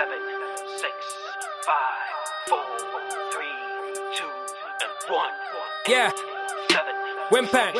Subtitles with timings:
[0.00, 0.18] seven,
[0.78, 0.94] six,
[1.66, 2.64] five, four,
[3.32, 3.56] three,
[4.16, 4.24] two,
[4.80, 5.28] and one.
[5.86, 6.10] Yeah,
[6.70, 6.94] Seven,
[7.30, 7.76] Wimpact.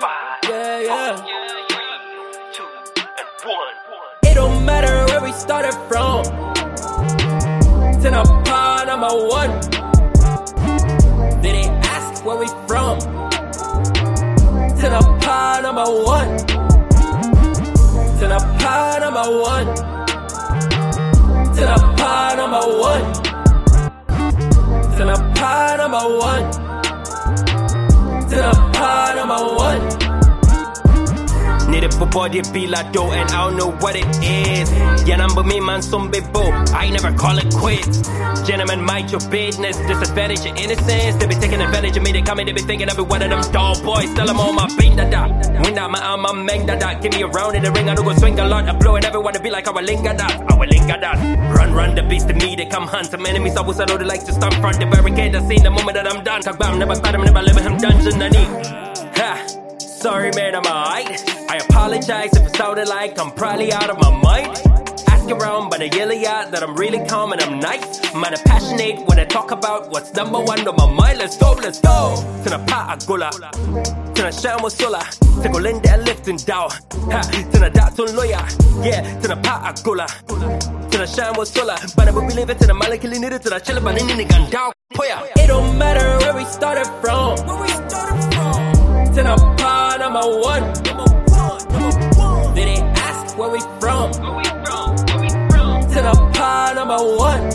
[0.00, 1.16] five, Yeah, yeah.
[1.16, 1.26] four,
[1.68, 3.74] three, two, and one.
[4.24, 6.24] It don't matter where we started from.
[8.02, 9.91] Ten upon number one.
[22.62, 23.21] Upon
[32.12, 34.70] body be like dough and I don't know what it is.
[35.06, 36.50] Yeah, number me man some big boy.
[36.74, 38.02] I never call it quits.
[38.46, 39.76] Gentlemen, mind your business.
[39.78, 41.16] Disadvantage your innocence.
[41.16, 42.12] They be taking advantage of me.
[42.12, 44.12] They coming, they be thinking every one of them dog boys.
[44.14, 45.26] Tell them all my bean da da.
[45.62, 46.94] Win that my arm, my mang da da.
[47.00, 47.88] Give me a round in the ring.
[47.88, 48.68] I don't go swing a lot.
[48.68, 50.28] I blow it everyone to be like our linga da.
[50.52, 51.12] Our linga da.
[51.54, 52.56] Run, run the beast to me.
[52.56, 53.06] They come hunt.
[53.06, 54.78] Some enemies always I know they like to stand front.
[54.78, 55.34] The barricade.
[55.34, 56.42] I seen the moment that I'm done.
[56.42, 58.22] Talk about him, never thought him, never living him dungeon.
[58.22, 58.91] I need.
[60.02, 61.22] Sorry, man, I'm alright.
[61.48, 64.60] I apologize if it sounded like I'm probably out of my mind.
[65.06, 68.12] Ask around by the yellow yacht that I'm really calm and I'm nice.
[68.12, 71.18] Man, I'm passionate when I talk about what's number one on my mind.
[71.20, 72.16] Let's go, let's go.
[72.42, 73.30] The pa agula.
[74.16, 75.08] To the sham was sola.
[75.40, 76.70] Go lend and lifting down.
[76.90, 77.20] Ha,
[77.52, 78.44] the doctor lawyer.
[78.82, 80.08] Yeah, to the pa agula.
[80.90, 81.78] To the sham was sola.
[81.94, 84.72] But I believe it the malakili to the chilla, but in the gun down.
[84.94, 87.36] It don't matter where we started from.
[87.46, 88.82] Where we started from.
[89.14, 89.71] To
[90.02, 90.62] the pod number one.
[92.54, 94.12] They didn't ask where we from.
[94.12, 94.18] To
[96.00, 97.50] the pod number one.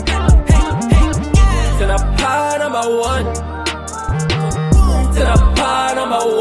[1.78, 3.24] To the pod number one.
[5.14, 6.37] To the pod number one.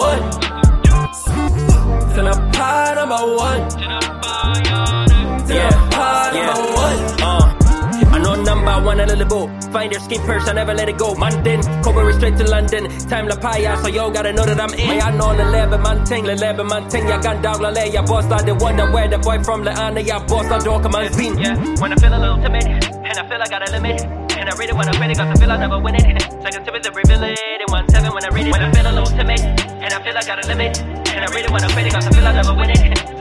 [9.28, 9.72] Bit.
[9.72, 11.12] Find your skin purse, I never let it go.
[11.12, 12.90] London, cover it straight to London.
[13.08, 15.02] Time la paya, so yo gotta know that I'm in.
[15.02, 17.08] I know the level man ting, the level man ting.
[17.08, 19.72] Ya gun dog la lay, ya boss I the wonder where the boy from la
[19.72, 21.38] ana, ya boss I dog come on pin.
[21.38, 24.02] Yeah, when I feel a little timid, and I feel I got a limit.
[24.38, 26.22] And I read it when I'm ready, cause I feel I never win it.
[26.22, 27.40] Second tip is to reveal it.
[27.60, 28.52] In one seven when I read it.
[28.52, 30.80] When I feel a little timid, and I feel I got a limit.
[30.80, 33.17] And I read it when I'm ready, cause I feel I never win it.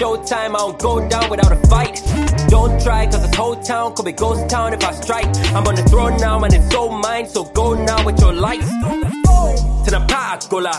[0.00, 0.54] Showtime.
[0.54, 2.00] I don't go down without a fight.
[2.48, 5.26] Don't try, cause this whole town could be ghost town if I strike.
[5.54, 8.70] I'm on the throne now, and it's so mine, so go now with your lights.
[9.84, 10.74] To the paagola,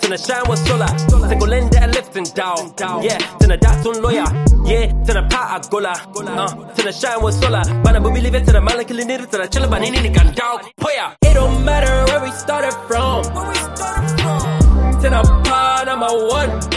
[0.00, 0.86] to the shine was sola.
[1.28, 2.74] To go lend and lifting down.
[3.02, 4.26] Yeah, to the datun lawyer.
[4.70, 5.94] Yeah, to the paagola.
[6.16, 7.62] Uh, to the shine was sola.
[7.82, 10.58] But I believe it to the malakili nitty to the chilla banini gun down.
[10.80, 11.16] Poya.
[11.22, 13.24] It don't matter where we started from.
[13.34, 15.00] Where we started from.
[15.02, 16.75] To the pod number one.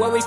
[0.00, 0.22] Where we